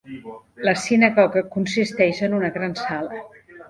La 0.67 0.73
sinagoga 0.85 1.45
consisteix 1.59 2.25
en 2.31 2.37
una 2.43 2.53
gran 2.61 2.79
sala. 2.85 3.27